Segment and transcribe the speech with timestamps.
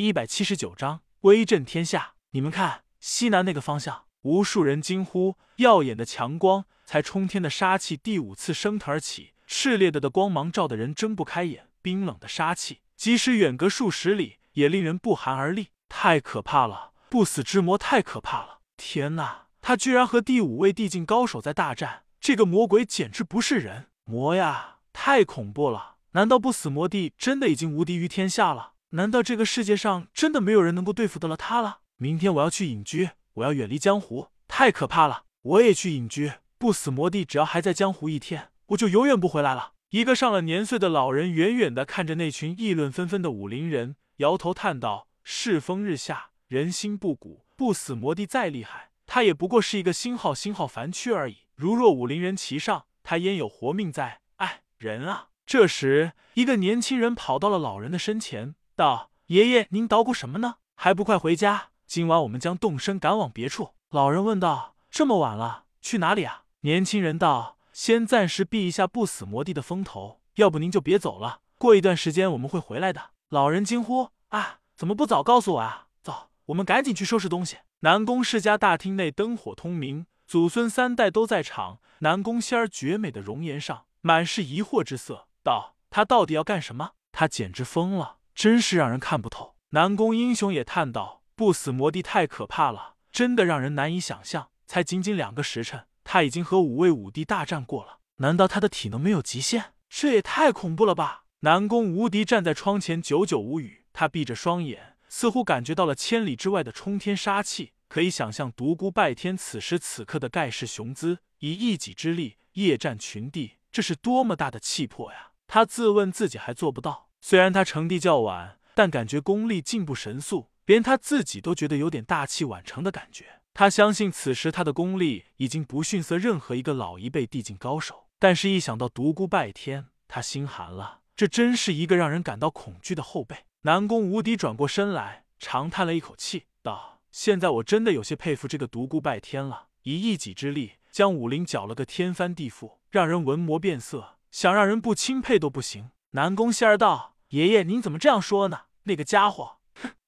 [0.00, 2.14] 一百七十九章威震天下。
[2.30, 5.36] 你们看，西南那个方向，无数人惊呼。
[5.56, 11.68] 耀眼的强光，才冲天的杀气第五次升腾而起，炽烈的的光芒照得人睁不开眼。
[11.82, 15.68] 冰冷的杀气，即使远隔数十里，也令人不寒而栗。
[15.88, 16.92] 太可怕了！
[17.08, 18.60] 不死之魔太可怕了！
[18.76, 22.04] 天哪，他居然和第五位地境高手在大战！
[22.20, 24.78] 这个魔鬼简直不是人魔呀！
[24.92, 25.96] 太恐怖了！
[26.12, 28.72] 难道不死魔帝真的已经无敌于天下了？
[28.90, 31.80] 难道这个世界上真的没有人能够对付得了他了？
[31.96, 35.24] 明天我要去隐居，我要远离江湖，太可怕了！
[35.42, 36.32] 我也去隐居。
[36.58, 39.74] 不死魔帝只要还在江湖一天，我就永远不回来了。
[39.90, 47.46] 一个上了年岁的老人远远的看着那群议论纷纷的武林人，摇头叹道：“世风日下，人心不古。
[47.56, 51.38] 不死魔帝再厉害，他也不过是一个星号星号凡躯而已。
[51.54, 54.20] 如若武林人齐上，他焉有活命在？
[54.36, 58.54] 哎，人啊！”这时，一个年轻人跑到了老人的身前。
[58.80, 60.54] 道：“爷爷，您捣鼓什么呢？
[60.74, 61.68] 还不快回家！
[61.86, 71.40] 今晚我们将动身赶往别处。”老人问道：“这么晚了，去哪里啊？”年轻人道：“先暂时避一下不死魔帝的风头，要不您就别走了。
[71.58, 75.88] 过一段时间我们会回来的。”老人惊呼：“啊，怎么不早告诉我啊？
[76.02, 81.80] 走，我们赶紧去收拾东西。”南宫世家大厅内灯火通明，祖孙三代都在场。
[81.98, 86.92] 南宫仙儿绝美的容颜上满是疑惑之色，道：“他到底要干什么？
[87.12, 89.54] 他简直疯了！”真是让人看不透。
[89.72, 94.48] 南宫英雄也叹道：“不死魔帝太可怕了，真的让人难以想象。
[94.66, 97.98] 才仅仅两个时辰，他已经和五位武帝大战过了。
[98.16, 99.74] 难道他的体能没有极限？
[99.90, 103.84] 这也太恐怖了吧！”南宫无敌站在窗前，久久无语。
[103.92, 107.74] 他闭着双眼，似乎感觉到了千里之外的冲天杀气。
[107.88, 115.32] 可以想象独孤拜天此时此刻的盖世雄姿，以一己之力夜战群帝，这是多么大的气魄呀！
[115.46, 117.09] 他自问自己还做不到。
[117.20, 123.40] 虽然他成帝较晚，但感觉功力进步神速，连他自己都觉得有点大器晚成的感觉。
[123.52, 131.00] 他相信此时他的功力已经不逊色任何一个老一辈地境高手，但是，一想到独孤拜天，他心寒了。
[131.14, 133.36] 这真是一个让人感到恐惧的后辈。
[133.62, 148.62] 南宫无敌转过身来，长叹了一口气，道：“现在我真的有些佩服这个独孤拜天了，以一己之力将武林搅了个天翻地覆，让人闻魔变色，想让人不钦佩都不行。”南宫仙儿道：“爷爷，您怎么这样说呢？
[148.84, 149.58] 那个家伙。”。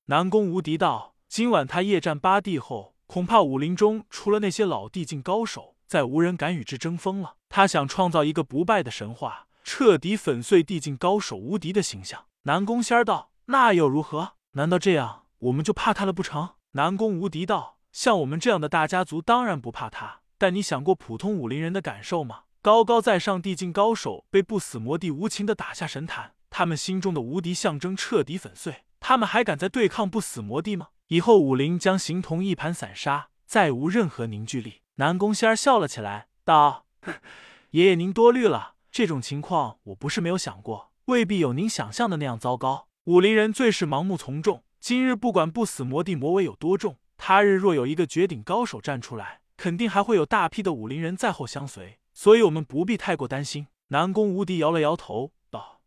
[0.07, 7.37] 南宫无敌道：“今晚他夜战八帝后，恐怕武林中除了那些老地境高手，再无人敢与之争锋了。
[7.49, 14.33] 他想创造一个不败的神话，彻底粉碎地境高手无敌的形象。”南宫仙儿道：“那又如何？
[14.53, 20.23] 难道这样我们就怕他了不成？”南宫无敌道：“像我们这样的大家族，当然不怕他。
[20.39, 30.89] 但你想过普通武林人的感受吗？”高高在上地境高手被不死魔帝无情的打下神坛，他们心中的无敌象征彻底粉碎，他们还敢再对抗不死魔帝吗？
[31.09, 34.83] 以后武林将形同一盘散沙，再无任何凝聚力。
[34.97, 36.85] 南宫仙儿笑了起来，道
[37.73, 42.89] ：“爷爷您多虑了，这种情况我不是没有想过，未必有您想象的那样糟糕。
[43.05, 53.69] 武林人最是盲目从众，今日不管不死魔帝魔威有多重，他日若有一个绝顶高手站出来，肯定还会有大批的武林人在后相随。”所以，我们不必太过担心。
[53.89, 55.33] 南宫无敌摇了摇头，：“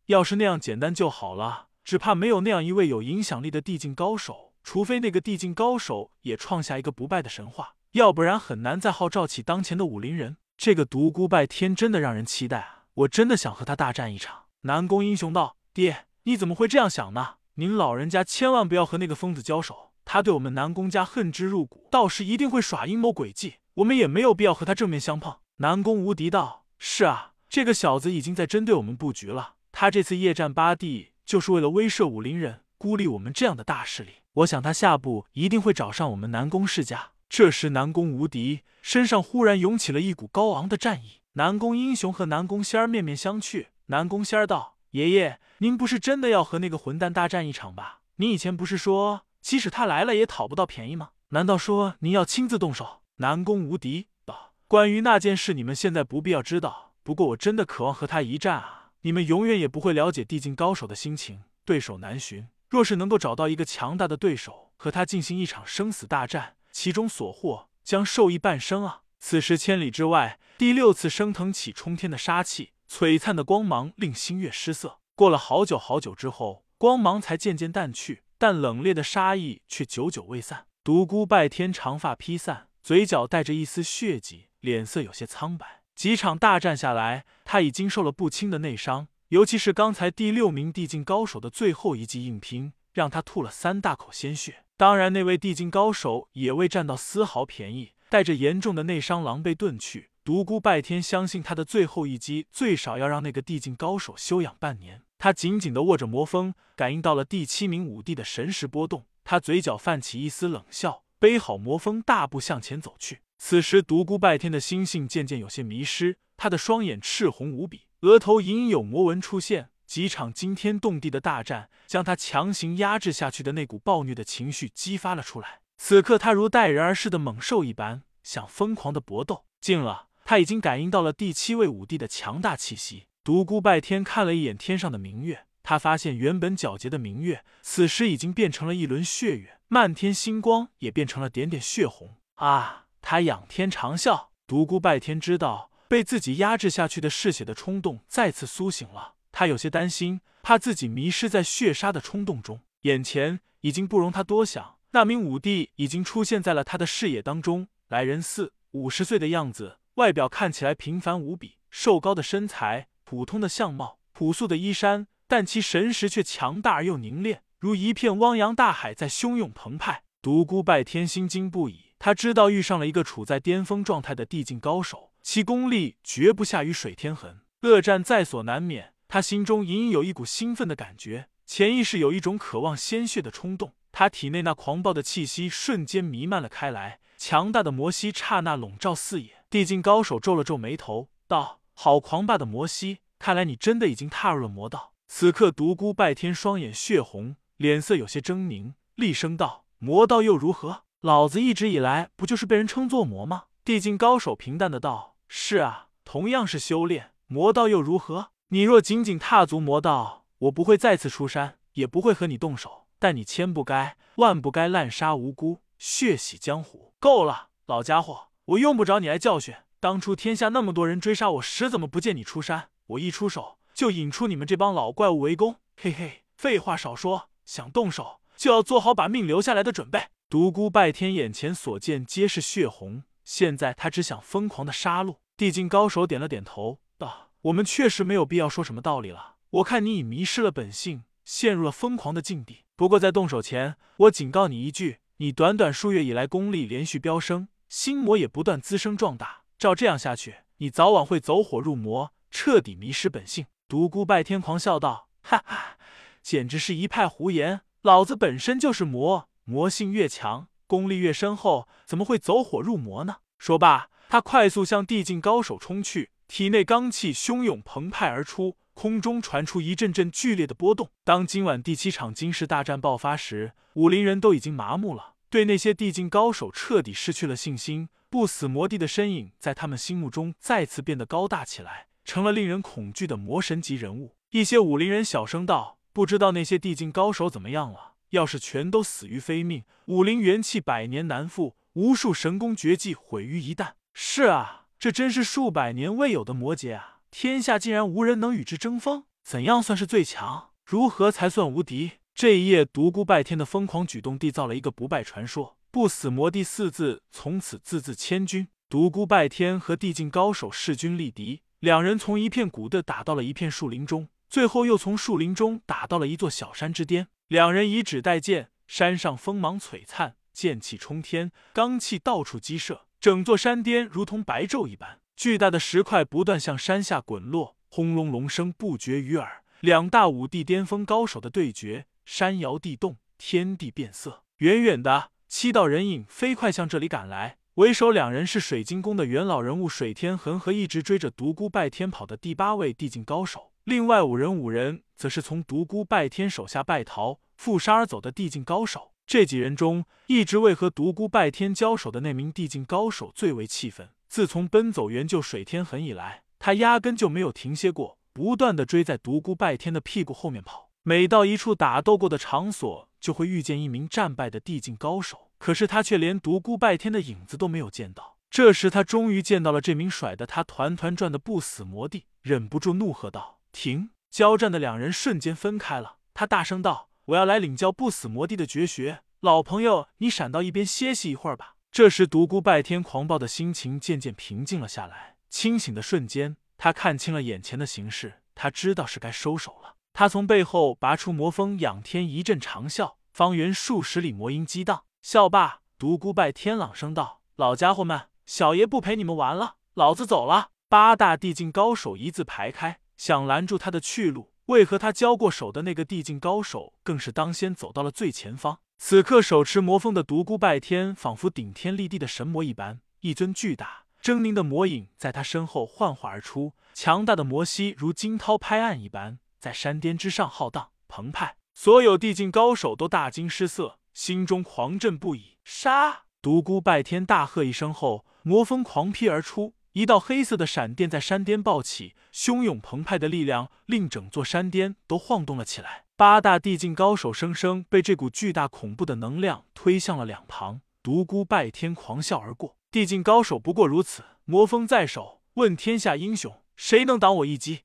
[0.07, 4.53] 要是那样简单就好了，只怕没有那样一位有影响力的地境高手。
[4.63, 10.37] 除非那个地境高手也创下一个不败的神话，要不然很难再号召起当前的武林人。
[10.57, 12.85] 这个独孤拜天真的让人期待啊！
[12.93, 17.35] 我真的想和他大战一场。”南宫英雄道：“爹，你怎么会这样想呢？
[17.55, 29.53] 您老人家千万不要和那个疯子交手，他对我们南宫家恨之入骨，到时一定会耍阴谋诡计，我们也没有必要和他正面相碰。”南宫无敌道：“是啊，这个小子已经在针对我们布局了。
[29.77, 34.11] 他这次夜战八帝，就是为了威慑武林人，孤立我们这样的大势力。
[34.35, 41.19] 我想他下步一定会找上我们南宫世家。”这时，南宫无敌身上忽然涌起了一股高昂的战意。
[41.33, 43.65] 南宫英雄和南宫仙儿面面相觑。
[43.87, 47.99] 南宫仙儿道：“爷爷，您不是真的要和那个混蛋大战一场吧？
[48.15, 51.09] 您以前不是说，即使他来了也讨不到便宜吗？
[51.31, 54.53] 难道说您要亲自动手？”南宫无敌道。
[54.69, 56.93] 关于那件事，你们现在不必要知道。
[57.03, 58.84] 不过我真的渴望和他一战啊！
[59.05, 62.47] 你们永远也不会了解地境高手的心情，对手难寻。
[62.67, 69.03] 若是能够找到一个强大的对手，和他进行一场生死大战，其中所获将受益半生啊！
[69.19, 74.97] 此时千里之外，第六次升腾起冲天的杀气，璀璨的光芒令星月失色。
[75.13, 80.65] 过了好久好久之后，光芒才渐渐淡去，但冷冽的杀意却久久未散。
[80.83, 84.47] 独孤拜天长发披散，嘴角带着一丝血迹。
[84.61, 89.07] 脸色有些苍白，几场大战下来，他已经受了不轻的内伤。
[89.29, 94.65] 尤其是刚才第六名地境高手的最后一记硬拼，让他吐了三大口鲜血。
[94.77, 100.09] 当然，那位地境高手也未占到丝毫便宜，带着严重的内伤狼狈遁去。
[100.23, 105.03] 独孤拜天相信他的最后一击最少要让那个地境高手休养半年。
[105.17, 113.21] 他紧紧的握着魔锋，感应到了第七名武帝的神识波动，他嘴角泛起一丝冷笑，背好魔锋，大步向前走去。
[113.37, 119.69] 此时，独孤拜天的心性渐渐有些迷失，他的双眼赤红无比，额头隐隐有魔纹出现。
[119.85, 125.59] 几场惊天动地的大战，将他强行压制下去的那股暴虐的情绪激发了出来。
[125.77, 129.45] 此刻，他如待人而噬的猛兽一般，想疯狂的搏斗。
[129.61, 130.07] 近了。
[130.27, 133.05] 他已经感应到了第七位武帝的强大气息。
[133.23, 142.15] 独孤拜天看了一眼天上的明月，他发现原本皎洁的明月，此时已经变成了一轮血月，漫天星光也变成了点点血红。
[142.37, 142.84] 啊！
[143.05, 144.29] 他仰天长啸。
[144.47, 152.61] 独孤拜天知道被自己压制下去的嗜血的冲动再次苏醒了，他有些担心，怕自己迷失在血杀的冲动中。
[152.81, 159.77] 眼前已经不容他多想，那名武帝已经出现在了他的视野当中，来人四五十岁的样子。
[159.95, 170.01] 外表看起来平凡无比，瘦高的身材，普通的相貌，朴素的衣衫，但其神识却强大而又凝练，如一片汪洋大海在汹涌澎湃。
[170.21, 177.39] 独孤拜天心惊不已，他知道遇上了一个处在巅峰状态的地境高手，其功力绝不下于水天痕。
[177.63, 183.73] 恶战在所难免，他心中隐隐有一股兴奋的感觉，潜意识有一种渴望鲜血的冲动。
[183.91, 189.43] 他体内那狂暴的气息瞬间弥漫了开来，强大的魔息刹那笼罩四野。
[189.49, 200.83] 地境高手皱了皱眉头，道：“好狂霸的魔息，看来你真的已经踏入了魔道。”此刻，独孤拜天双眼血红，脸色有些狰狞，厉声道：“魔道又如何？
[201.05, 208.31] 老子一直以来不就是被人称作魔吗？”地境高手平淡的道：“是啊，同样是修炼，魔道又如何？
[208.47, 212.87] 你若仅仅踏足魔道，我不会再次出山，也不会和你动手。
[212.97, 216.95] 但你千不该万不该滥杀无辜，血洗江湖。
[216.99, 219.53] 够了，老家伙。”我用不着你来教训。
[219.79, 222.69] 当初天下那么多人追杀我时，怎么不见你出山？
[222.87, 225.57] 我一出手就引出你们这帮老怪物围攻。
[225.79, 230.07] 嘿嘿，废话少说，想动手就要做好把命留下来的准备。
[230.35, 235.15] 独孤拜天眼前所见皆是血红，现在他只想疯狂的杀戮。
[235.37, 239.35] 地境高手点了点头，道：“我们确实没有必要说什么道理了。
[239.51, 242.65] 我看你已迷失了本性，陷入了疯狂的境地。
[242.75, 253.45] 不过在动手前，我警告你一句：你短短数月以来功力连续飙升。”心魔也不断滋生壮大，照这样下去，你早晚会走火入魔，彻底迷失本性。
[253.69, 255.77] 独孤拜天狂笑道：“哈哈，
[256.21, 257.61] 简直是一派胡言！
[257.81, 270.89] 老子本身就是魔，魔性越强，功力越深厚，怎么会走火入魔呢？”说罢，他快速向地境高手冲去，体内罡气汹涌澎湃而出，空中传出一阵阵剧烈的波动。
[271.03, 275.13] 当今晚第七场金世大战爆发时，武林人都已经麻木了。
[275.29, 284.15] 对那些地境高手彻底失去了信心，不死魔帝的身影在他们心目中再次变得高大起来，成了令人恐惧的魔神级人物。
[284.29, 287.94] 一些武林人小声道：“不知道那些地境高手怎么样了？
[288.15, 296.99] 要是全都死于非命，武林元气百年难复，无数神功绝技毁于一旦。”是啊，这真是数百年未有的魔劫啊！
[297.11, 299.05] 天下竟然无人能与之争锋。
[299.23, 300.49] 怎样算是最强？
[300.65, 301.91] 如何才算无敌？
[302.13, 308.47] 这一夜，独孤拜天的疯狂举动缔造了一个不败传说，“不死魔帝”四字从此字字千钧。
[308.67, 317.07] 独孤拜天和地境高手势均力敌，两人从一片谷地打到了一片树林中，最后又从树林中打到了一座小山之巅。
[317.27, 324.99] 两人以指代剑，山上锋芒璀璨，剑气冲天，罡气到处激射，整座山巅如同白昼一般。
[325.15, 329.43] 巨大的石块不断向山下滚落，轰隆隆声不绝于耳。
[329.61, 331.87] 两大武帝巅峰高手的对决。
[332.05, 334.23] 山摇地动，天地变色。
[334.37, 337.39] 远远的，七道人影飞快向这里赶来。
[337.55, 343.53] 为首两人是水晶宫的元老人物水天恒和一直追着独孤拜天跑的第八位地境高手。
[343.65, 348.91] 另外五人五人则是从独孤拜天手下败逃、负伤而走的地境高手。
[349.07, 353.89] 这几人中，一直未和独孤拜天交手的那名地境高手最为气愤。
[354.07, 360.69] 自从奔走援救水天痕以来，他压根就没有停歇过，不断的追在独孤拜天的屁股后面跑。
[360.83, 368.17] 每到一处打斗过的场所，就会遇见一名战败的地境高手，可是他却连独孤拜天的影子都没有见到。
[368.29, 375.97] 这时，他终于见到了这名甩得他团团转的不死魔帝，忍不住怒喝道：“停！”交战的两人瞬间分开了。
[376.13, 385.15] 他大声道：“我要来领教不死魔帝的绝学，老朋友，你闪到一边歇息一会儿吧。”这时，独孤拜天狂暴的心情渐渐平静了下来。
[385.29, 389.75] 清醒的瞬间，他看清了眼前的形势，他知道是该收手了。
[389.91, 394.85] 他从背后拔出魔锋，仰天一阵长啸，方圆数十里魔音激荡。
[395.01, 404.31] 笑罢，独孤拜天朗声道：“老家伙们，小爷不陪你们玩了，老子走了。”八大地境高手一字排开，想拦住他的去路。
[404.45, 408.59] 为和他交过手的那个地境高手，更是当先走到了最前方。
[408.77, 421.37] 此刻手持魔锋的独孤拜天，仿佛顶天立地的神魔一般，一尊巨大狰狞的魔影在他身后幻化而出，强大的魔息如惊涛拍岸一般，在山巅之上浩荡澎湃。
[421.55, 425.37] 所有地境高手都大惊失色，心中狂震不已。
[425.43, 426.03] 杀！
[426.21, 429.54] 独孤拜天大喝一声后，魔锋狂劈而出。
[429.75, 435.83] 一道黑色的闪电在山巅暴起，汹涌澎湃的力量令整座山巅都晃动了起来。
[435.97, 440.61] 八大地境高手生生被这股巨大恐怖的能量推向了两旁。
[440.81, 447.63] 独孤拜天狂笑而过，地境高手不过如此，魔锋在手，问天下英雄，谁能挡我一击？